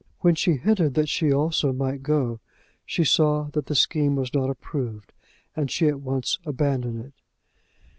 [0.21, 2.39] When she hinted that she also might go,
[2.87, 5.13] she saw that the scheme was not approved,
[5.55, 7.13] and she at once abandoned it.